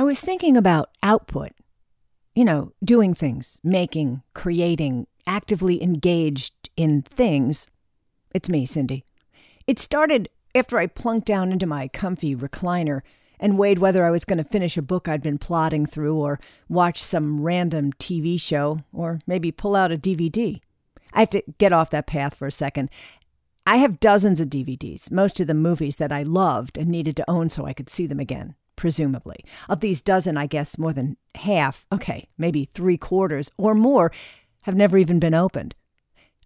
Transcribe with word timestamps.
I 0.00 0.04
was 0.04 0.20
thinking 0.20 0.56
about 0.56 0.90
output. 1.02 1.50
You 2.32 2.44
know, 2.44 2.72
doing 2.84 3.14
things, 3.14 3.60
making, 3.64 4.22
creating, 4.32 5.08
actively 5.26 5.82
engaged 5.82 6.70
in 6.76 7.02
things. 7.02 7.66
It's 8.32 8.48
me, 8.48 8.64
Cindy. 8.64 9.04
It 9.66 9.80
started 9.80 10.28
after 10.54 10.78
I 10.78 10.86
plunked 10.86 11.26
down 11.26 11.50
into 11.50 11.66
my 11.66 11.88
comfy 11.88 12.36
recliner 12.36 13.00
and 13.40 13.58
weighed 13.58 13.80
whether 13.80 14.06
I 14.06 14.12
was 14.12 14.24
going 14.24 14.38
to 14.38 14.44
finish 14.44 14.76
a 14.76 14.82
book 14.82 15.08
I'd 15.08 15.20
been 15.20 15.36
plodding 15.36 15.84
through 15.84 16.16
or 16.16 16.38
watch 16.68 17.02
some 17.02 17.40
random 17.40 17.92
TV 17.94 18.40
show 18.40 18.82
or 18.92 19.18
maybe 19.26 19.50
pull 19.50 19.74
out 19.74 19.90
a 19.90 19.98
DVD. 19.98 20.60
I 21.12 21.20
have 21.20 21.30
to 21.30 21.42
get 21.58 21.72
off 21.72 21.90
that 21.90 22.06
path 22.06 22.36
for 22.36 22.46
a 22.46 22.52
second. 22.52 22.88
I 23.66 23.78
have 23.78 23.98
dozens 23.98 24.40
of 24.40 24.48
DVDs, 24.48 25.10
most 25.10 25.40
of 25.40 25.48
them 25.48 25.58
movies 25.58 25.96
that 25.96 26.12
I 26.12 26.22
loved 26.22 26.78
and 26.78 26.88
needed 26.88 27.16
to 27.16 27.28
own 27.28 27.48
so 27.48 27.66
I 27.66 27.72
could 27.72 27.90
see 27.90 28.06
them 28.06 28.20
again 28.20 28.54
presumably. 28.78 29.44
Of 29.68 29.80
these 29.80 30.00
dozen, 30.00 30.38
I 30.38 30.46
guess 30.46 30.78
more 30.78 30.94
than 30.94 31.18
half, 31.34 31.84
okay, 31.92 32.28
maybe 32.38 32.64
three 32.64 32.96
quarters 32.96 33.50
or 33.58 33.74
more, 33.74 34.10
have 34.62 34.74
never 34.74 34.96
even 34.96 35.18
been 35.18 35.34
opened. 35.34 35.74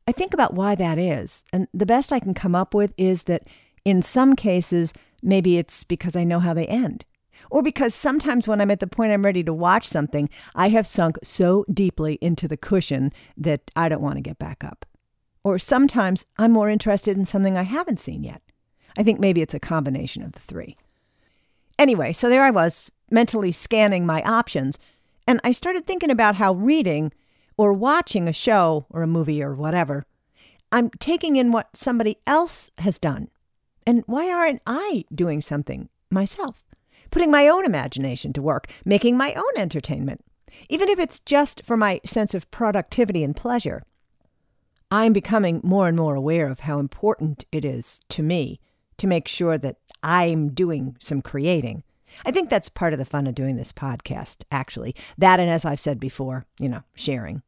I 0.08 0.12
think 0.12 0.34
about 0.34 0.54
why 0.54 0.74
that 0.74 0.98
is, 0.98 1.44
and 1.52 1.68
the 1.72 1.86
best 1.86 2.12
I 2.12 2.18
can 2.18 2.34
come 2.34 2.56
up 2.56 2.74
with 2.74 2.92
is 2.96 3.24
that 3.24 3.46
in 3.84 4.02
some 4.02 4.34
cases, 4.34 4.92
maybe 5.22 5.58
it's 5.58 5.84
because 5.84 6.16
I 6.16 6.24
know 6.24 6.40
how 6.40 6.54
they 6.54 6.66
end. 6.66 7.04
Or 7.50 7.62
because 7.62 7.94
sometimes 7.94 8.48
when 8.48 8.60
I'm 8.60 8.70
at 8.70 8.80
the 8.80 8.86
point 8.86 9.12
I'm 9.12 9.24
ready 9.24 9.42
to 9.44 9.54
watch 9.54 9.86
something, 9.86 10.28
I 10.54 10.68
have 10.70 10.86
sunk 10.86 11.18
so 11.22 11.64
deeply 11.72 12.14
into 12.20 12.48
the 12.48 12.56
cushion 12.56 13.12
that 13.36 13.70
I 13.76 13.88
don't 13.88 14.02
want 14.02 14.16
to 14.16 14.22
get 14.22 14.38
back 14.38 14.64
up. 14.64 14.86
Or 15.44 15.58
sometimes 15.58 16.24
I'm 16.36 16.52
more 16.52 16.70
interested 16.70 17.16
in 17.16 17.24
something 17.24 17.56
I 17.56 17.62
haven't 17.62 18.00
seen 18.00 18.22
yet. 18.22 18.42
I 18.96 19.02
think 19.02 19.18
maybe 19.18 19.42
it's 19.42 19.54
a 19.54 19.60
combination 19.60 20.22
of 20.22 20.32
the 20.32 20.40
three. 20.40 20.76
Anyway, 21.82 22.12
so 22.12 22.28
there 22.28 22.44
I 22.44 22.52
was, 22.52 22.92
mentally 23.10 23.50
scanning 23.50 24.06
my 24.06 24.22
options, 24.22 24.78
and 25.26 25.40
I 25.42 25.50
started 25.50 25.84
thinking 25.84 26.12
about 26.12 26.36
how 26.36 26.52
reading 26.52 27.12
or 27.56 27.72
watching 27.72 28.28
a 28.28 28.32
show 28.32 28.86
or 28.88 29.02
a 29.02 29.08
movie 29.08 29.42
or 29.42 29.56
whatever, 29.56 30.06
I'm 30.70 30.90
taking 31.00 31.34
in 31.34 31.50
what 31.50 31.76
somebody 31.76 32.18
else 32.24 32.70
has 32.78 33.00
done. 33.00 33.30
And 33.84 34.04
why 34.06 34.30
aren't 34.30 34.62
I 34.64 35.06
doing 35.12 35.40
something 35.40 35.88
myself? 36.08 36.68
Putting 37.10 37.32
my 37.32 37.48
own 37.48 37.66
imagination 37.66 38.32
to 38.34 38.42
work, 38.42 38.68
making 38.84 39.16
my 39.16 39.34
own 39.34 39.56
entertainment, 39.56 40.24
even 40.68 40.88
if 40.88 41.00
it's 41.00 41.18
just 41.18 41.64
for 41.64 41.76
my 41.76 42.00
sense 42.04 42.32
of 42.32 42.48
productivity 42.52 43.24
and 43.24 43.34
pleasure. 43.34 43.82
I'm 44.92 45.12
becoming 45.12 45.60
more 45.64 45.88
and 45.88 45.96
more 45.96 46.14
aware 46.14 46.46
of 46.46 46.60
how 46.60 46.78
important 46.78 47.44
it 47.50 47.64
is 47.64 47.98
to 48.10 48.22
me 48.22 48.60
to 48.98 49.08
make 49.08 49.26
sure 49.26 49.58
that 49.58 49.78
I'm 50.02 50.48
doing 50.48 50.96
some 50.98 51.22
creating. 51.22 51.82
I 52.26 52.30
think 52.30 52.50
that's 52.50 52.68
part 52.68 52.92
of 52.92 52.98
the 52.98 53.04
fun 53.04 53.26
of 53.26 53.34
doing 53.34 53.56
this 53.56 53.72
podcast, 53.72 54.44
actually. 54.50 54.94
That, 55.16 55.40
and 55.40 55.50
as 55.50 55.64
I've 55.64 55.80
said 55.80 55.98
before, 55.98 56.44
you 56.58 56.68
know, 56.68 56.82
sharing. 56.94 57.42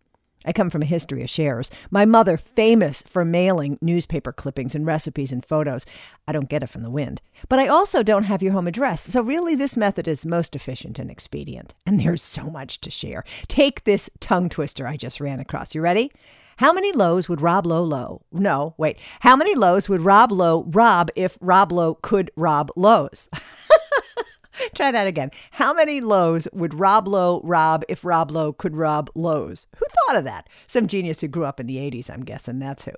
I 0.47 0.53
come 0.53 0.69
from 0.69 0.83
a 0.83 0.87
history 0.87 1.23
of 1.23 1.31
sharers. 1.31 1.71
My 1.91 2.05
mother, 2.05 2.37
famous 2.37 3.03
for 3.03 3.25
mailing 3.25 3.79
newspaper 3.81 4.33
clippings 4.33 4.75
and 4.75 4.85
recipes 4.85 5.33
and 5.33 5.45
photos. 5.45 5.87
I 6.29 6.33
don't 6.33 6.51
get 6.51 6.63
it 6.63 6.69
from 6.69 6.83
the 6.83 6.91
wind. 6.91 7.23
But 7.49 7.59
I 7.59 7.67
also 7.67 8.03
don't 8.03 8.25
have 8.25 8.43
your 8.43 8.53
home 8.53 8.67
address. 8.67 9.05
So, 9.05 9.23
really, 9.23 9.55
this 9.55 9.77
method 9.77 10.07
is 10.07 10.27
most 10.27 10.55
efficient 10.55 10.99
and 10.99 11.11
expedient. 11.11 11.75
And 11.87 11.99
there's 11.99 12.23
so 12.23 12.45
much 12.45 12.81
to 12.83 12.91
share. 12.91 13.25
Take 13.49 13.85
this 13.85 14.11
tongue 14.21 14.49
twister 14.49 14.87
I 14.87 14.97
just 14.97 15.21
ran 15.21 15.41
across. 15.41 15.75
You 15.75 15.81
ready? 15.81 16.13
How 16.57 16.73
many 16.73 16.93
lows 16.93 17.29
would 17.29 17.41
Rob 17.41 17.67
Lowe 17.67 17.83
low? 17.83 18.23
No, 18.33 18.75
wait. 18.79 18.99
How 19.21 19.37
many 19.37 19.55
lows 19.55 19.89
would 19.89 20.03
Rob 20.03 20.31
Lowe 20.31 20.65
rob 20.69 21.11
if 21.17 21.37
Rob 21.41 21.73
Lowe 21.73 21.97
could 21.97 22.31
rob 22.37 22.71
lows? 22.77 23.29
Try 24.75 24.93
that 24.93 25.07
again. 25.07 25.31
How 25.51 25.73
many 25.75 26.01
lows 26.01 26.47
would 26.53 26.75
Rob 26.75 27.09
Lowe 27.09 27.41
rob 27.43 27.85
if 27.89 28.05
Rob 28.05 28.31
Lowe 28.31 28.53
could 28.53 28.77
rob 28.77 29.11
lows? 29.15 29.67
Who 29.77 29.87
thought 30.07 30.17
of 30.17 30.25
that? 30.25 30.49
Some 30.69 30.87
genius 30.87 31.21
who 31.21 31.29
grew 31.29 31.45
up 31.45 31.59
in 31.59 31.67
the 31.67 31.77
80s, 31.77 32.09
I'm 32.09 32.25
guessing 32.25 32.61
that's 32.61 32.85
who. 32.85 32.93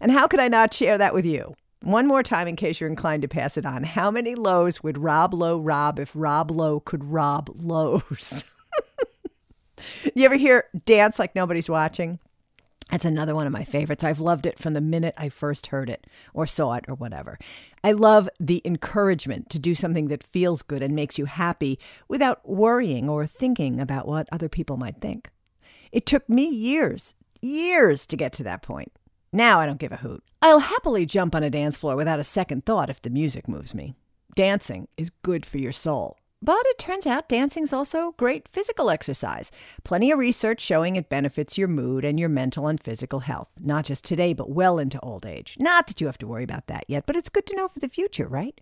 And 0.00 0.12
how 0.12 0.26
could 0.26 0.40
I 0.40 0.48
not 0.48 0.74
share 0.74 0.98
that 0.98 1.14
with 1.14 1.24
you? 1.24 1.54
One 1.82 2.06
more 2.06 2.22
time, 2.22 2.46
in 2.46 2.56
case 2.56 2.78
you're 2.78 2.90
inclined 2.90 3.22
to 3.22 3.28
pass 3.28 3.56
it 3.56 3.64
on. 3.64 3.84
How 3.84 4.10
many 4.10 4.34
lows 4.34 4.82
would 4.82 4.98
Rob 4.98 5.32
Lowe 5.32 5.58
rob 5.58 5.98
if 5.98 6.10
Rob 6.14 6.50
Lowe 6.50 6.80
could 6.80 7.04
rob 7.04 7.50
lows? 7.54 8.50
you 10.14 10.26
ever 10.26 10.36
hear 10.36 10.64
dance 10.84 11.18
like 11.18 11.34
nobody's 11.34 11.70
watching? 11.70 12.18
That's 12.90 13.04
another 13.04 13.34
one 13.34 13.46
of 13.46 13.52
my 13.52 13.64
favorites. 13.64 14.02
I've 14.02 14.20
loved 14.20 14.46
it 14.46 14.58
from 14.58 14.74
the 14.74 14.80
minute 14.80 15.14
I 15.16 15.28
first 15.28 15.68
heard 15.68 15.88
it 15.88 16.06
or 16.34 16.46
saw 16.46 16.74
it 16.74 16.84
or 16.88 16.94
whatever. 16.94 17.38
I 17.84 17.92
love 17.92 18.28
the 18.40 18.60
encouragement 18.64 19.48
to 19.50 19.58
do 19.58 19.74
something 19.74 20.08
that 20.08 20.24
feels 20.24 20.62
good 20.62 20.82
and 20.82 20.94
makes 20.94 21.18
you 21.18 21.26
happy 21.26 21.78
without 22.08 22.48
worrying 22.48 23.08
or 23.08 23.26
thinking 23.26 23.80
about 23.80 24.08
what 24.08 24.28
other 24.32 24.48
people 24.48 24.76
might 24.76 25.00
think. 25.00 25.30
It 25.92 26.06
took 26.06 26.28
me 26.28 26.48
years, 26.48 27.14
years 27.40 28.06
to 28.06 28.16
get 28.16 28.32
to 28.34 28.44
that 28.44 28.62
point. 28.62 28.92
Now 29.32 29.60
I 29.60 29.66
don't 29.66 29.78
give 29.78 29.92
a 29.92 29.96
hoot. 29.98 30.22
I'll 30.42 30.58
happily 30.58 31.06
jump 31.06 31.34
on 31.34 31.44
a 31.44 31.50
dance 31.50 31.76
floor 31.76 31.94
without 31.94 32.18
a 32.20 32.24
second 32.24 32.66
thought 32.66 32.90
if 32.90 33.00
the 33.00 33.10
music 33.10 33.46
moves 33.46 33.74
me. 33.74 33.94
Dancing 34.34 34.88
is 34.96 35.10
good 35.22 35.46
for 35.46 35.58
your 35.58 35.72
soul. 35.72 36.16
But 36.42 36.62
it 36.66 36.78
turns 36.78 37.06
out 37.06 37.28
dancing's 37.28 37.72
also 37.72 38.14
great 38.16 38.48
physical 38.48 38.88
exercise. 38.88 39.50
Plenty 39.84 40.10
of 40.10 40.18
research 40.18 40.60
showing 40.60 40.96
it 40.96 41.10
benefits 41.10 41.58
your 41.58 41.68
mood 41.68 42.02
and 42.02 42.18
your 42.18 42.30
mental 42.30 42.66
and 42.66 42.80
physical 42.82 43.20
health, 43.20 43.50
not 43.60 43.84
just 43.84 44.04
today, 44.04 44.32
but 44.32 44.48
well 44.48 44.78
into 44.78 44.98
old 45.00 45.26
age. 45.26 45.56
Not 45.58 45.86
that 45.86 46.00
you 46.00 46.06
have 46.06 46.16
to 46.18 46.26
worry 46.26 46.44
about 46.44 46.66
that 46.68 46.84
yet, 46.88 47.04
but 47.04 47.14
it's 47.14 47.28
good 47.28 47.46
to 47.48 47.56
know 47.56 47.68
for 47.68 47.80
the 47.80 47.90
future, 47.90 48.26
right? 48.26 48.58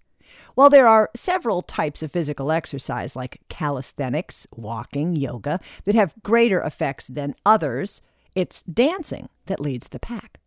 While 0.57 0.71
there 0.71 0.89
are 0.89 1.11
several 1.15 1.63
types 1.63 2.03
of 2.03 2.11
physical 2.11 2.51
exercise 2.51 3.15
like 3.15 3.41
calisthenics, 3.49 4.47
walking, 4.55 5.15
yoga 5.15 5.61
that 5.85 5.95
have 5.95 6.15
greater 6.23 6.61
effects 6.61 7.07
than 7.07 7.37
others, 7.47 8.03
it's 8.35 8.65
dancing 8.65 9.29
that 9.47 9.61
leads 9.61 9.89
the 9.89 10.01
pack. 10.01 10.41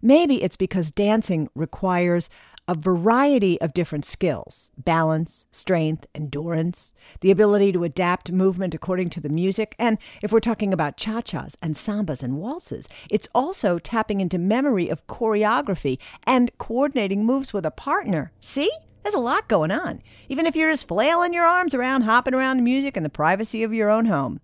Maybe 0.00 0.42
it's 0.42 0.56
because 0.56 0.90
dancing 0.90 1.48
requires 1.54 2.28
a 2.68 2.74
variety 2.74 3.60
of 3.60 3.74
different 3.74 4.04
skills 4.04 4.70
balance, 4.76 5.46
strength, 5.50 6.06
endurance, 6.14 6.94
the 7.20 7.30
ability 7.30 7.72
to 7.72 7.84
adapt 7.84 8.32
movement 8.32 8.74
according 8.74 9.10
to 9.10 9.20
the 9.20 9.28
music. 9.28 9.74
And 9.78 9.98
if 10.22 10.32
we're 10.32 10.40
talking 10.40 10.72
about 10.72 10.96
cha 10.96 11.20
chas 11.20 11.56
and 11.60 11.74
sambas 11.74 12.22
and 12.22 12.36
waltzes, 12.36 12.88
it's 13.10 13.28
also 13.34 13.78
tapping 13.78 14.20
into 14.20 14.38
memory 14.38 14.88
of 14.88 15.06
choreography 15.06 15.98
and 16.24 16.50
coordinating 16.58 17.24
moves 17.24 17.52
with 17.52 17.66
a 17.66 17.70
partner. 17.70 18.32
See? 18.40 18.70
There's 19.02 19.14
a 19.14 19.18
lot 19.18 19.48
going 19.48 19.72
on, 19.72 20.00
even 20.28 20.46
if 20.46 20.54
you're 20.54 20.70
just 20.70 20.86
flailing 20.86 21.34
your 21.34 21.44
arms 21.44 21.74
around, 21.74 22.02
hopping 22.02 22.34
around 22.34 22.58
to 22.58 22.62
music 22.62 22.96
in 22.96 23.02
the 23.02 23.08
privacy 23.08 23.64
of 23.64 23.74
your 23.74 23.90
own 23.90 24.06
home. 24.06 24.40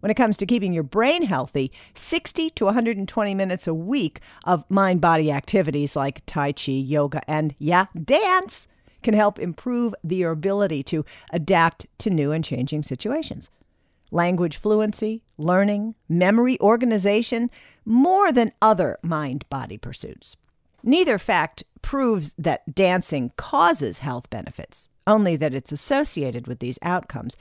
When 0.00 0.10
it 0.10 0.16
comes 0.16 0.36
to 0.36 0.46
keeping 0.46 0.72
your 0.72 0.84
brain 0.84 1.24
healthy, 1.24 1.72
60 1.94 2.50
to 2.50 2.64
120 2.66 3.34
minutes 3.34 3.66
a 3.66 3.74
week 3.74 4.20
of 4.44 4.64
mind 4.68 5.00
body 5.00 5.32
activities 5.32 5.96
like 5.96 6.24
Tai 6.26 6.52
Chi, 6.52 6.72
yoga, 6.72 7.20
and, 7.28 7.54
yeah, 7.58 7.86
dance 8.04 8.68
can 9.02 9.14
help 9.14 9.38
improve 9.38 9.94
your 10.08 10.30
ability 10.32 10.82
to 10.84 11.04
adapt 11.32 11.86
to 11.98 12.10
new 12.10 12.30
and 12.30 12.44
changing 12.44 12.82
situations. 12.82 13.50
Language 14.10 14.56
fluency, 14.56 15.22
learning, 15.36 15.94
memory 16.08 16.58
organization, 16.60 17.50
more 17.84 18.32
than 18.32 18.52
other 18.62 18.98
mind 19.02 19.44
body 19.50 19.78
pursuits. 19.78 20.36
Neither 20.82 21.18
fact 21.18 21.64
proves 21.82 22.34
that 22.38 22.74
dancing 22.74 23.32
causes 23.36 23.98
health 23.98 24.30
benefits, 24.30 24.88
only 25.06 25.36
that 25.36 25.54
it's 25.54 25.72
associated 25.72 26.46
with 26.46 26.60
these 26.60 26.78
outcomes 26.82 27.36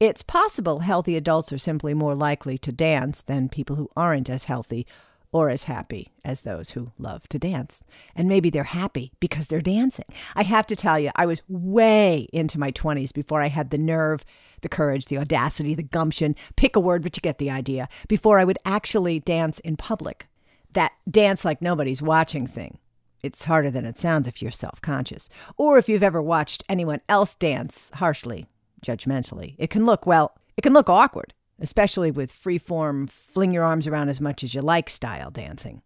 it's 0.00 0.22
possible 0.22 0.80
healthy 0.80 1.16
adults 1.16 1.52
are 1.52 1.58
simply 1.58 1.94
more 1.94 2.14
likely 2.14 2.56
to 2.58 2.72
dance 2.72 3.22
than 3.22 3.48
people 3.48 3.76
who 3.76 3.90
aren't 3.96 4.30
as 4.30 4.44
healthy 4.44 4.86
or 5.32 5.50
as 5.50 5.64
happy 5.64 6.08
as 6.24 6.42
those 6.42 6.70
who 6.70 6.92
love 6.98 7.28
to 7.28 7.38
dance. 7.38 7.84
And 8.14 8.28
maybe 8.28 8.48
they're 8.48 8.64
happy 8.64 9.12
because 9.20 9.46
they're 9.46 9.60
dancing. 9.60 10.06
I 10.34 10.44
have 10.44 10.66
to 10.68 10.76
tell 10.76 10.98
you, 10.98 11.10
I 11.16 11.26
was 11.26 11.42
way 11.48 12.28
into 12.32 12.58
my 12.58 12.72
20s 12.72 13.12
before 13.12 13.42
I 13.42 13.48
had 13.48 13.70
the 13.70 13.78
nerve, 13.78 14.24
the 14.62 14.68
courage, 14.68 15.06
the 15.06 15.18
audacity, 15.18 15.74
the 15.74 15.82
gumption 15.82 16.34
pick 16.56 16.76
a 16.76 16.80
word, 16.80 17.02
but 17.02 17.16
you 17.16 17.20
get 17.20 17.38
the 17.38 17.50
idea 17.50 17.88
before 18.08 18.38
I 18.38 18.44
would 18.44 18.58
actually 18.64 19.20
dance 19.20 19.60
in 19.60 19.76
public. 19.76 20.28
That 20.72 20.92
dance 21.10 21.44
like 21.44 21.60
nobody's 21.60 22.00
watching 22.00 22.46
thing. 22.46 22.78
It's 23.22 23.44
harder 23.44 23.70
than 23.70 23.84
it 23.84 23.98
sounds 23.98 24.28
if 24.28 24.40
you're 24.40 24.50
self 24.50 24.80
conscious, 24.80 25.28
or 25.56 25.76
if 25.76 25.88
you've 25.88 26.04
ever 26.04 26.22
watched 26.22 26.62
anyone 26.68 27.00
else 27.08 27.34
dance 27.34 27.90
harshly 27.94 28.46
judgmentally. 28.84 29.54
It 29.58 29.70
can 29.70 29.84
look, 29.84 30.06
well, 30.06 30.32
it 30.56 30.62
can 30.62 30.72
look 30.72 30.88
awkward, 30.88 31.34
especially 31.60 32.10
with 32.10 32.32
free-form, 32.32 33.06
fling 33.06 33.52
your 33.52 33.64
arms 33.64 33.86
around 33.86 34.08
as 34.08 34.20
much 34.20 34.42
as 34.42 34.54
you 34.54 34.60
like 34.60 34.88
style 34.88 35.30
dancing. 35.30 35.82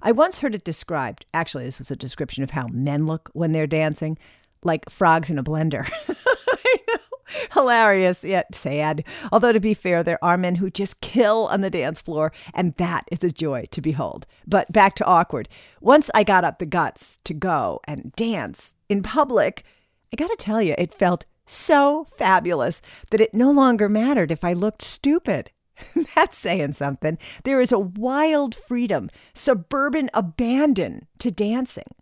I 0.00 0.12
once 0.12 0.38
heard 0.38 0.54
it 0.54 0.64
described, 0.64 1.26
actually, 1.34 1.64
this 1.64 1.78
was 1.78 1.90
a 1.90 1.96
description 1.96 2.42
of 2.42 2.50
how 2.50 2.66
men 2.68 3.06
look 3.06 3.30
when 3.34 3.52
they're 3.52 3.66
dancing, 3.66 4.18
like 4.62 4.88
frogs 4.90 5.30
in 5.30 5.38
a 5.38 5.44
blender. 5.44 5.88
Hilarious 7.52 8.24
yet 8.24 8.54
sad. 8.54 9.04
Although, 9.30 9.52
to 9.52 9.60
be 9.60 9.74
fair, 9.74 10.02
there 10.02 10.22
are 10.22 10.36
men 10.36 10.56
who 10.56 10.70
just 10.70 11.00
kill 11.00 11.46
on 11.48 11.60
the 11.60 11.70
dance 11.70 12.00
floor, 12.00 12.32
and 12.54 12.74
that 12.74 13.04
is 13.10 13.22
a 13.24 13.30
joy 13.30 13.66
to 13.70 13.80
behold. 13.80 14.26
But 14.46 14.72
back 14.72 14.94
to 14.96 15.04
awkward. 15.04 15.48
Once 15.80 16.10
I 16.14 16.24
got 16.24 16.44
up 16.44 16.58
the 16.58 16.66
guts 16.66 17.18
to 17.24 17.34
go 17.34 17.80
and 17.84 18.12
dance 18.16 18.76
in 18.88 19.02
public, 19.02 19.64
I 20.12 20.16
gotta 20.16 20.36
tell 20.36 20.60
you, 20.60 20.74
it 20.76 20.94
felt 20.94 21.24
so 21.46 22.04
fabulous 22.04 22.80
that 23.10 23.20
it 23.20 23.34
no 23.34 23.50
longer 23.50 23.88
mattered 23.88 24.30
if 24.30 24.44
I 24.44 24.52
looked 24.52 24.82
stupid. 24.82 25.50
That's 26.14 26.38
saying 26.38 26.72
something. 26.72 27.18
There 27.44 27.60
is 27.60 27.72
a 27.72 27.78
wild 27.78 28.54
freedom, 28.54 29.10
suburban 29.34 30.10
abandon 30.14 31.06
to 31.18 31.30
dancing, 31.30 31.94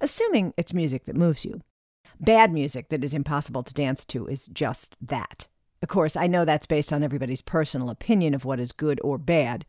assuming 0.00 0.54
it's 0.56 0.74
music 0.74 1.04
that 1.04 1.16
moves 1.16 1.44
you. 1.44 1.60
Bad 2.18 2.52
music 2.52 2.88
that 2.88 3.04
is 3.04 3.14
impossible 3.14 3.62
to 3.62 3.74
dance 3.74 4.04
to 4.06 4.26
is 4.26 4.46
just 4.48 4.96
that. 5.02 5.48
Of 5.82 5.88
course, 5.88 6.16
I 6.16 6.26
know 6.26 6.44
that's 6.44 6.66
based 6.66 6.92
on 6.92 7.02
everybody's 7.02 7.42
personal 7.42 7.90
opinion 7.90 8.32
of 8.32 8.44
what 8.44 8.60
is 8.60 8.72
good 8.72 9.00
or 9.04 9.18
bad. 9.18 9.66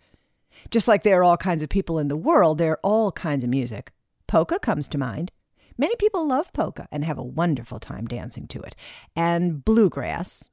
Just 0.71 0.87
like 0.87 1.03
there 1.03 1.19
are 1.19 1.23
all 1.23 1.37
kinds 1.37 1.61
of 1.61 1.69
people 1.69 1.99
in 1.99 2.07
the 2.07 2.15
world, 2.15 2.57
there 2.57 2.71
are 2.71 2.79
all 2.83 3.11
kinds 3.11 3.43
of 3.43 3.49
music. 3.49 3.91
Polka 4.27 4.59
comes 4.59 4.87
to 4.87 4.97
mind. 4.97 5.31
Many 5.77 5.95
people 5.97 6.27
love 6.27 6.51
polka 6.53 6.87
and 6.91 7.05
have 7.05 7.17
a 7.17 7.23
wonderful 7.23 7.79
time 7.79 8.07
dancing 8.07 8.47
to 8.47 8.61
it. 8.61 8.75
And 9.15 9.63
bluegrass, 9.63 10.49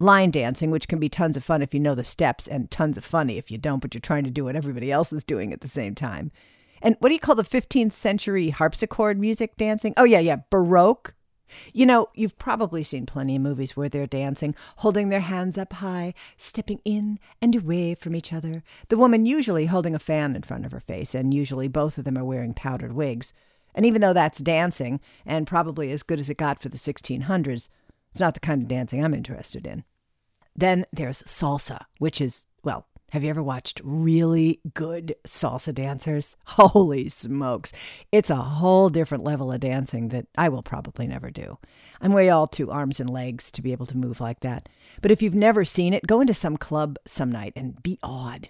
line 0.00 0.30
dancing, 0.30 0.70
which 0.70 0.88
can 0.88 1.00
be 1.00 1.08
tons 1.08 1.36
of 1.36 1.44
fun 1.44 1.62
if 1.62 1.74
you 1.74 1.80
know 1.80 1.94
the 1.94 2.04
steps, 2.04 2.46
and 2.46 2.70
tons 2.70 2.96
of 2.96 3.04
funny 3.04 3.38
if 3.38 3.50
you 3.50 3.58
don't, 3.58 3.80
but 3.80 3.94
you're 3.94 4.00
trying 4.00 4.24
to 4.24 4.30
do 4.30 4.44
what 4.44 4.56
everybody 4.56 4.92
else 4.92 5.12
is 5.12 5.24
doing 5.24 5.52
at 5.52 5.60
the 5.60 5.68
same 5.68 5.94
time. 5.94 6.30
And 6.80 6.96
what 7.00 7.08
do 7.08 7.14
you 7.14 7.20
call 7.20 7.34
the 7.34 7.42
15th 7.42 7.92
century 7.92 8.50
harpsichord 8.50 9.18
music 9.18 9.56
dancing? 9.56 9.94
Oh, 9.96 10.04
yeah, 10.04 10.20
yeah, 10.20 10.36
Baroque. 10.50 11.14
You 11.72 11.86
know, 11.86 12.08
you've 12.14 12.38
probably 12.38 12.82
seen 12.82 13.06
plenty 13.06 13.36
of 13.36 13.42
movies 13.42 13.76
where 13.76 13.88
they're 13.88 14.06
dancing, 14.06 14.54
holding 14.76 15.08
their 15.08 15.20
hands 15.20 15.56
up 15.56 15.72
high, 15.72 16.14
stepping 16.36 16.80
in 16.84 17.18
and 17.40 17.56
away 17.56 17.94
from 17.94 18.14
each 18.14 18.32
other. 18.32 18.62
The 18.90 18.98
woman 18.98 19.26
usually 19.26 19.66
holding 19.66 19.94
a 19.94 19.98
fan 19.98 20.36
in 20.36 20.42
front 20.42 20.66
of 20.66 20.72
her 20.72 20.80
face, 20.80 21.14
and 21.14 21.32
usually 21.32 21.66
both 21.66 21.98
of 21.98 22.04
them 22.04 22.18
are 22.18 22.24
wearing 22.24 22.52
powdered 22.52 22.92
wigs. 22.92 23.32
And 23.78 23.86
even 23.86 24.00
though 24.00 24.12
that's 24.12 24.40
dancing, 24.40 24.98
and 25.24 25.46
probably 25.46 25.92
as 25.92 26.02
good 26.02 26.18
as 26.18 26.28
it 26.28 26.36
got 26.36 26.60
for 26.60 26.68
the 26.68 26.76
1600s, 26.76 27.68
it's 28.10 28.20
not 28.20 28.34
the 28.34 28.40
kind 28.40 28.60
of 28.60 28.66
dancing 28.66 29.04
I'm 29.04 29.14
interested 29.14 29.68
in. 29.68 29.84
Then 30.56 30.84
there's 30.92 31.22
salsa, 31.22 31.82
which 31.98 32.20
is, 32.20 32.44
well, 32.64 32.88
have 33.12 33.22
you 33.22 33.30
ever 33.30 33.40
watched 33.40 33.80
really 33.84 34.60
good 34.74 35.14
salsa 35.24 35.72
dancers? 35.72 36.34
Holy 36.44 37.08
smokes. 37.08 37.70
It's 38.10 38.30
a 38.30 38.34
whole 38.34 38.88
different 38.88 39.22
level 39.22 39.52
of 39.52 39.60
dancing 39.60 40.08
that 40.08 40.26
I 40.36 40.48
will 40.48 40.64
probably 40.64 41.06
never 41.06 41.30
do. 41.30 41.56
I'm 42.00 42.12
way 42.12 42.30
all 42.30 42.48
too 42.48 42.72
arms 42.72 42.98
and 42.98 43.08
legs 43.08 43.48
to 43.52 43.62
be 43.62 43.70
able 43.70 43.86
to 43.86 43.96
move 43.96 44.20
like 44.20 44.40
that. 44.40 44.68
But 45.00 45.12
if 45.12 45.22
you've 45.22 45.36
never 45.36 45.64
seen 45.64 45.94
it, 45.94 46.04
go 46.04 46.20
into 46.20 46.34
some 46.34 46.56
club 46.56 46.98
some 47.06 47.30
night 47.30 47.52
and 47.54 47.80
be 47.80 47.96
awed. 48.02 48.48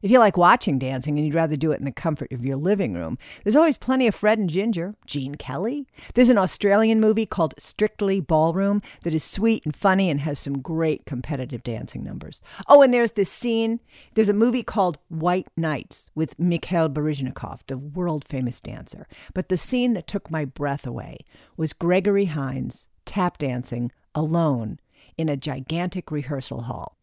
If 0.00 0.12
you 0.12 0.20
like 0.20 0.36
watching 0.36 0.78
dancing 0.78 1.18
and 1.18 1.26
you'd 1.26 1.34
rather 1.34 1.56
do 1.56 1.72
it 1.72 1.80
in 1.80 1.84
the 1.84 1.90
comfort 1.90 2.30
of 2.30 2.44
your 2.44 2.56
living 2.56 2.94
room, 2.94 3.18
there's 3.42 3.56
always 3.56 3.76
plenty 3.76 4.06
of 4.06 4.14
Fred 4.14 4.38
and 4.38 4.48
Ginger, 4.48 4.94
Gene 5.06 5.34
Kelly. 5.34 5.88
There's 6.14 6.28
an 6.28 6.38
Australian 6.38 7.00
movie 7.00 7.26
called 7.26 7.54
Strictly 7.58 8.20
Ballroom 8.20 8.80
that 9.02 9.12
is 9.12 9.24
sweet 9.24 9.64
and 9.64 9.74
funny 9.74 10.08
and 10.08 10.20
has 10.20 10.38
some 10.38 10.60
great 10.60 11.04
competitive 11.04 11.64
dancing 11.64 12.04
numbers. 12.04 12.42
Oh, 12.68 12.80
and 12.82 12.94
there's 12.94 13.12
this 13.12 13.30
scene. 13.30 13.80
There's 14.14 14.28
a 14.28 14.34
movie 14.34 14.62
called 14.62 14.98
White 15.08 15.48
Nights 15.56 16.10
with 16.14 16.38
Mikhail 16.38 16.88
Baryshnikov, 16.88 17.62
the 17.66 17.76
world 17.76 18.24
famous 18.24 18.60
dancer. 18.60 19.08
But 19.34 19.48
the 19.48 19.56
scene 19.56 19.94
that 19.94 20.06
took 20.06 20.30
my 20.30 20.44
breath 20.44 20.86
away 20.86 21.18
was 21.56 21.72
Gregory 21.72 22.26
Hines 22.26 22.88
tap 23.04 23.38
dancing 23.38 23.90
alone 24.14 24.78
in 25.16 25.28
a 25.28 25.36
gigantic 25.36 26.12
rehearsal 26.12 26.62
hall. 26.62 26.97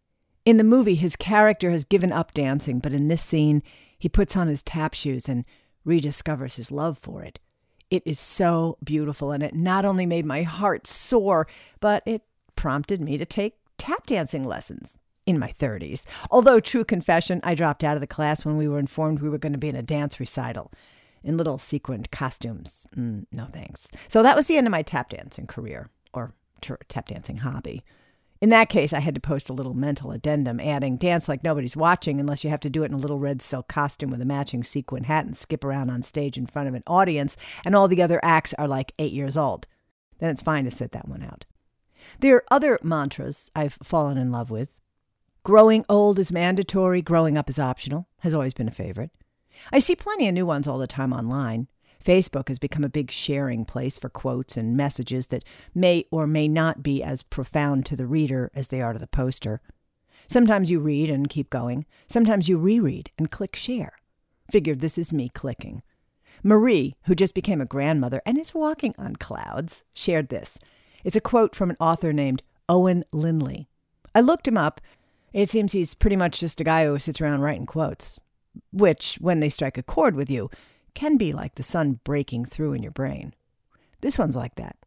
In 0.46 0.58
the 0.58 0.64
movie, 0.64 0.96
his 0.96 1.16
character 1.16 1.72
has 1.72 1.84
given 1.84 2.12
up 2.12 2.34
dancing, 2.34 2.80
but 2.80 2.94
in 2.94 3.08
this 3.08 3.24
scene, 3.24 3.64
he 3.98 4.08
puts 4.08 4.38
on 4.38 4.48
his 4.48 4.62
tap 4.62 4.94
shoes 4.94 5.28
and 5.28 5.44
rediscovers 5.86 6.56
his 6.56 6.72
love 6.72 7.00
for 7.00 7.24
it. 7.24 7.40
It 7.90 8.04
is 8.06 8.20
so 8.20 8.78
beautiful, 8.84 9.32
and 9.32 9.42
it 9.42 9.56
not 9.56 9.86
only 9.86 10.06
made 10.06 10.26
my 10.26 10.44
heart 10.44 10.86
soar, 10.86 11.48
but 11.80 12.04
it 12.06 12.22
prompted 12.56 13.02
me 13.02 13.18
to 13.18 13.26
take 13.26 13.56
tap 13.78 14.06
dancing 14.06 14.44
lessons 14.44 14.98
in 15.26 15.40
my 15.40 15.50
30s. 15.50 16.06
Although, 16.30 16.60
true 16.60 16.86
confession, 16.86 17.40
I 17.44 17.56
dropped 17.56 17.84
out 17.84 17.98
of 17.98 18.02
the 18.02 18.08
class 18.08 18.46
when 18.46 18.58
we 18.58 18.68
were 18.68 18.80
informed 18.80 19.22
we 19.22 19.30
were 19.30 19.40
going 19.40 19.54
to 19.54 19.60
be 19.60 19.70
in 19.70 19.76
a 19.76 19.82
dance 19.82 20.20
recital 20.20 20.72
in 21.24 21.38
little 21.38 21.58
sequined 21.58 22.12
costumes. 22.12 22.86
Mm, 22.96 23.26
no 23.32 23.46
thanks. 23.46 23.90
So 24.08 24.22
that 24.22 24.36
was 24.36 24.46
the 24.46 24.58
end 24.58 24.68
of 24.68 24.72
my 24.72 24.84
tap 24.84 25.10
dancing 25.10 25.48
career, 25.48 25.90
or 26.14 26.34
tap 26.62 27.08
dancing 27.08 27.38
hobby. 27.38 27.84
In 28.46 28.52
that 28.52 28.70
case, 28.70 28.94
I 28.94 29.00
had 29.00 29.16
to 29.16 29.20
post 29.20 29.50
a 29.50 29.54
little 29.54 29.74
mental 29.74 30.12
addendum 30.12 30.60
adding, 30.60 30.98
dance 30.98 31.28
like 31.28 31.44
nobody's 31.44 31.76
watching 31.76 32.20
unless 32.20 32.44
you 32.44 32.52
have 32.52 32.60
to 32.60 32.70
do 32.70 32.84
it 32.84 32.92
in 32.92 32.94
a 32.94 33.00
little 33.00 33.18
red 33.18 33.42
silk 33.42 33.68
costume 33.68 34.12
with 34.12 34.22
a 34.22 34.26
matching 34.26 34.64
sequin 34.64 35.06
hat 35.06 35.26
and 35.26 35.36
skip 35.36 35.64
around 35.64 35.90
on 35.90 36.04
stage 36.04 36.38
in 36.38 36.46
front 36.46 36.68
of 36.68 36.76
an 36.76 36.84
audience, 36.86 37.38
and 37.66 37.76
all 37.76 37.88
the 37.88 38.04
other 38.04 38.20
acts 38.22 38.54
are 38.60 38.68
like 38.68 38.92
eight 39.00 39.14
years 39.14 39.36
old. 39.36 39.66
Then 40.20 40.30
it's 40.30 40.44
fine 40.44 40.64
to 40.66 40.70
sit 40.70 40.92
that 40.92 41.08
one 41.08 41.24
out. 41.24 41.46
There 42.20 42.36
are 42.36 42.46
other 42.52 42.78
mantras 42.84 43.50
I've 43.56 43.80
fallen 43.82 44.20
in 44.20 44.32
love 44.32 44.52
with. 44.52 44.80
Growing 45.42 45.84
old 45.90 46.20
is 46.20 46.32
mandatory, 46.32 47.02
growing 47.02 47.40
up 47.40 47.50
is 47.50 47.58
optional, 47.58 48.10
has 48.20 48.36
always 48.36 48.54
been 48.54 48.68
a 48.68 48.72
favorite. 48.72 49.10
I 49.72 49.80
see 49.80 49.96
plenty 49.96 50.28
of 50.28 50.36
new 50.36 50.46
ones 50.46 50.68
all 50.68 50.78
the 50.78 50.86
time 50.86 51.14
online. 51.14 51.68
Facebook 52.06 52.50
has 52.50 52.60
become 52.60 52.84
a 52.84 52.90
big 52.90 53.10
sharing 53.10 53.66
place 53.66 53.98
for 53.98 54.10
quotes 54.10 54.56
and 54.56 54.78
messages 54.78 55.28
that 55.28 55.44
may 55.74 56.06
or 56.12 56.28
may 56.28 56.48
not 56.48 56.84
be 56.84 57.02
as 57.02 57.24
profound 57.24 57.86
to 57.88 57.96
the 57.96 58.06
reader 58.06 58.52
as 58.54 58.68
they 58.68 58.80
are 58.80 58.94
to 58.94 59.00
the 59.00 59.08
poster. 59.08 59.60
Sometimes 60.28 60.70
you 60.70 60.80
read 60.80 61.10
and 61.10 61.30
keep 61.30 61.50
going. 61.50 61.86
Sometimes 62.08 62.48
you 62.48 62.58
reread 62.58 63.12
and 63.18 63.32
click 63.32 63.56
share. 63.56 63.94
Figured 64.52 64.80
this 64.80 64.98
is 64.98 65.12
me 65.12 65.30
clicking. 65.30 65.82
Marie, 66.44 66.94
who 67.06 67.16
just 67.16 67.34
became 67.34 67.60
a 67.60 67.66
grandmother 67.66 68.22
and 68.26 68.38
is 68.38 68.54
walking 68.54 68.94
on 69.00 69.16
clouds, 69.16 69.82
shared 69.94 70.30
this. 70.30 70.60
It's 71.04 71.16
a 71.16 71.22
quote 71.22 71.56
from 71.56 71.72
an 71.72 71.78
author 71.80 72.14
named 72.14 72.44
Owen 72.70 73.04
Lindley. 73.12 73.68
I 74.14 74.22
looked 74.22 74.48
him 74.48 74.58
up. 74.58 74.80
It 75.34 75.50
seems 75.50 75.72
he's 75.72 75.96
pretty 75.96 76.16
much 76.16 76.40
just 76.40 76.62
a 76.62 76.64
guy 76.64 76.86
who 76.86 77.00
sits 77.00 77.20
around 77.20 77.42
writing 77.42 77.66
quotes, 77.66 78.20
which, 78.72 79.18
when 79.20 79.40
they 79.40 79.50
strike 79.50 79.78
a 79.78 79.84
chord 79.84 80.16
with 80.16 80.30
you, 80.30 80.50
can 80.96 81.18
be 81.18 81.34
like 81.34 81.56
the 81.56 81.64
sun 81.64 82.00
breaking 82.04 82.46
through 82.46 82.74
in 82.74 82.82
your 82.82 82.92
brain. 82.92 83.34
This 84.02 84.18
one's 84.18 84.36
like 84.36 84.56
that, 84.56 84.78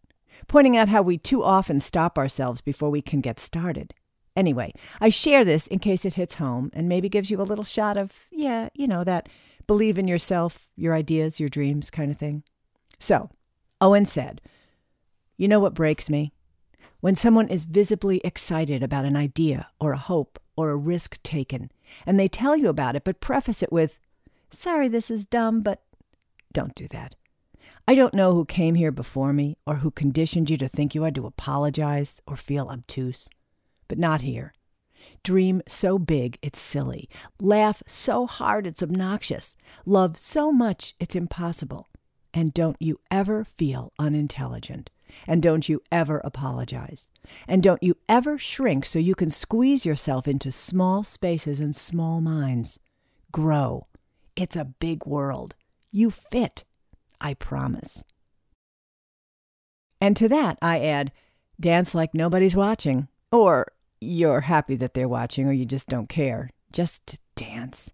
pointing 0.48 0.76
out 0.76 0.88
how 0.88 1.02
we 1.02 1.18
too 1.18 1.44
often 1.44 1.78
stop 1.80 2.18
ourselves 2.18 2.60
before 2.60 2.90
we 2.90 3.02
can 3.02 3.20
get 3.20 3.38
started. 3.38 3.94
Anyway, 4.34 4.72
I 5.00 5.08
share 5.08 5.44
this 5.44 5.66
in 5.66 5.80
case 5.80 6.04
it 6.04 6.14
hits 6.14 6.36
home 6.36 6.70
and 6.72 6.88
maybe 6.88 7.08
gives 7.08 7.30
you 7.30 7.40
a 7.40 7.42
little 7.42 7.64
shot 7.64 7.96
of, 7.96 8.12
yeah, 8.30 8.68
you 8.74 8.86
know, 8.86 9.02
that 9.04 9.28
believe 9.66 9.98
in 9.98 10.08
yourself, 10.08 10.66
your 10.76 10.94
ideas, 10.94 11.40
your 11.40 11.48
dreams 11.48 11.90
kind 11.90 12.10
of 12.10 12.18
thing. 12.18 12.44
So, 12.98 13.30
Owen 13.80 14.04
said, 14.04 14.40
You 15.36 15.48
know 15.48 15.60
what 15.60 15.74
breaks 15.74 16.08
me? 16.08 16.32
When 17.00 17.16
someone 17.16 17.48
is 17.48 17.64
visibly 17.64 18.20
excited 18.24 18.82
about 18.82 19.04
an 19.04 19.16
idea 19.16 19.68
or 19.80 19.92
a 19.92 19.98
hope 19.98 20.40
or 20.56 20.70
a 20.70 20.76
risk 20.76 21.22
taken, 21.22 21.70
and 22.06 22.18
they 22.18 22.28
tell 22.28 22.56
you 22.56 22.68
about 22.68 22.96
it 22.96 23.04
but 23.04 23.20
preface 23.20 23.62
it 23.62 23.72
with, 23.72 23.98
Sorry, 24.50 24.88
this 24.88 25.10
is 25.10 25.26
dumb, 25.26 25.60
but 25.60 25.82
don't 26.52 26.74
do 26.74 26.88
that. 26.88 27.14
I 27.86 27.94
don't 27.94 28.14
know 28.14 28.34
who 28.34 28.44
came 28.44 28.74
here 28.74 28.92
before 28.92 29.32
me 29.32 29.56
or 29.66 29.76
who 29.76 29.90
conditioned 29.90 30.50
you 30.50 30.58
to 30.58 30.68
think 30.68 30.94
you 30.94 31.02
had 31.02 31.14
to 31.14 31.26
apologize 31.26 32.20
or 32.26 32.36
feel 32.36 32.68
obtuse, 32.68 33.28
but 33.88 33.98
not 33.98 34.20
here. 34.20 34.52
Dream 35.22 35.62
so 35.66 35.98
big 35.98 36.38
it's 36.42 36.60
silly. 36.60 37.08
Laugh 37.40 37.82
so 37.86 38.26
hard 38.26 38.66
it's 38.66 38.82
obnoxious. 38.82 39.56
Love 39.86 40.18
so 40.18 40.52
much 40.52 40.94
it's 41.00 41.16
impossible. 41.16 41.88
And 42.34 42.52
don't 42.52 42.76
you 42.78 43.00
ever 43.10 43.44
feel 43.44 43.92
unintelligent. 43.98 44.90
And 45.26 45.42
don't 45.42 45.68
you 45.68 45.80
ever 45.90 46.18
apologize. 46.18 47.10
And 47.46 47.62
don't 47.62 47.82
you 47.82 47.96
ever 48.08 48.36
shrink 48.36 48.84
so 48.84 48.98
you 48.98 49.14
can 49.14 49.30
squeeze 49.30 49.86
yourself 49.86 50.28
into 50.28 50.52
small 50.52 51.02
spaces 51.04 51.60
and 51.60 51.74
small 51.74 52.20
minds. 52.20 52.78
Grow. 53.32 53.86
It's 54.36 54.56
a 54.56 54.64
big 54.66 55.06
world. 55.06 55.54
You 55.90 56.10
fit, 56.10 56.64
I 57.20 57.34
promise. 57.34 58.04
And 60.00 60.16
to 60.16 60.28
that, 60.28 60.58
I 60.62 60.80
add 60.80 61.12
dance 61.58 61.94
like 61.94 62.14
nobody's 62.14 62.54
watching, 62.54 63.08
or 63.32 63.72
you're 64.00 64.42
happy 64.42 64.76
that 64.76 64.94
they're 64.94 65.08
watching, 65.08 65.48
or 65.48 65.52
you 65.52 65.64
just 65.64 65.88
don't 65.88 66.08
care. 66.08 66.50
Just 66.72 67.20
dance. 67.34 67.90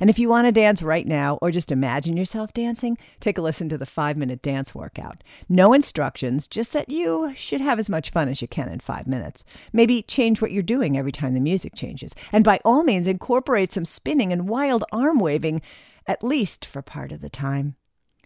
And 0.00 0.10
if 0.10 0.18
you 0.18 0.28
want 0.28 0.46
to 0.46 0.52
dance 0.52 0.82
right 0.82 1.06
now, 1.06 1.38
or 1.40 1.50
just 1.50 1.70
imagine 1.70 2.16
yourself 2.16 2.52
dancing, 2.52 2.98
take 3.20 3.38
a 3.38 3.42
listen 3.42 3.68
to 3.68 3.78
the 3.78 3.86
five 3.86 4.16
minute 4.16 4.42
dance 4.42 4.74
workout. 4.74 5.22
No 5.48 5.72
instructions, 5.72 6.48
just 6.48 6.72
that 6.72 6.88
you 6.88 7.32
should 7.36 7.60
have 7.60 7.78
as 7.78 7.88
much 7.88 8.10
fun 8.10 8.28
as 8.28 8.42
you 8.42 8.48
can 8.48 8.68
in 8.68 8.80
five 8.80 9.06
minutes. 9.06 9.44
Maybe 9.72 10.02
change 10.02 10.42
what 10.42 10.52
you're 10.52 10.62
doing 10.62 10.98
every 10.98 11.12
time 11.12 11.34
the 11.34 11.40
music 11.40 11.74
changes. 11.74 12.12
And 12.32 12.44
by 12.44 12.60
all 12.64 12.82
means, 12.82 13.06
incorporate 13.06 13.72
some 13.72 13.84
spinning 13.84 14.32
and 14.32 14.48
wild 14.48 14.84
arm 14.92 15.20
waving 15.20 15.62
at 16.08 16.24
least 16.24 16.64
for 16.64 16.82
part 16.82 17.12
of 17.12 17.20
the 17.20 17.28
time. 17.28 17.76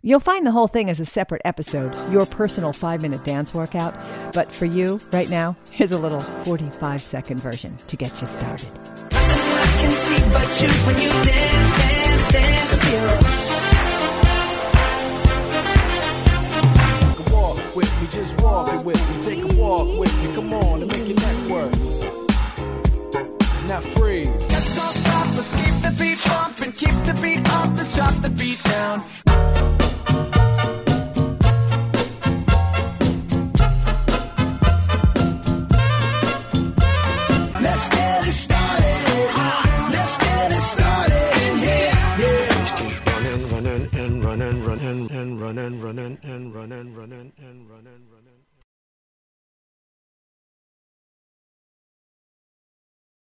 You'll 0.01 0.21
find 0.21 0.47
the 0.47 0.51
whole 0.53 0.67
thing 0.67 0.89
as 0.89 0.99
a 0.99 1.05
separate 1.05 1.43
episode, 1.45 1.95
your 2.11 2.27
personal 2.27 2.73
five 2.73 3.03
minute 3.03 3.25
dance 3.25 3.53
workout. 3.53 3.95
But 4.33 4.51
for 4.51 4.65
you, 4.65 5.01
right 5.13 5.29
now, 5.29 5.57
here's 5.71 5.93
a 5.93 5.99
little 5.99 6.21
45 6.21 7.03
second 7.03 7.39
version 7.41 7.77
to 7.89 7.97
get 7.97 8.21
you 8.21 8.27
started. 8.27 8.69
it 17.59 17.77
with 17.77 18.01
me, 18.01 18.09
just 18.09 18.41
walk 18.41 18.73
it 18.73 18.85
with 18.85 19.17
me. 19.17 19.23
Take 19.23 19.45
a 19.45 19.57
walk 19.57 19.99
with 19.99 20.13
me, 20.23 20.35
come 20.35 20.53
on 20.53 20.83
and 20.83 20.91
make 20.91 21.09
your 21.09 21.17
neck 21.17 21.49
work. 21.49 21.73
Now 23.69 23.81
freeze. 23.95 24.27
Let's 24.27 24.77
don't 24.77 24.89
stop, 24.89 25.27
let's 25.37 25.53
keep 25.55 25.83
the 25.83 25.97
beat 25.99 26.19
let's 27.83 27.97
drop 27.97 28.15
the 28.23 28.31
beat 28.31 28.63
down. 28.63 29.03
Running, 45.53 45.81
running. 45.83 46.19